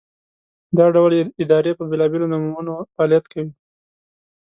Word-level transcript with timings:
دا 0.77 0.85
ډول 0.95 1.11
ادارې 1.43 1.71
په 1.79 1.83
بېلابېلو 1.89 2.31
نومونو 2.33 2.73
فعالیت 2.93 3.25
کوي. 3.33 3.51